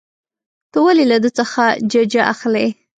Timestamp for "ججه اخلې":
1.91-2.65